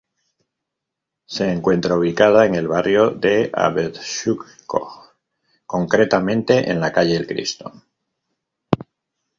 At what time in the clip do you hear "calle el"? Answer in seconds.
6.91-7.27